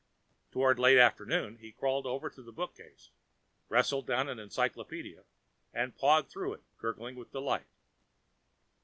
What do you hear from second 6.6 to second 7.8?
gurgling with delight.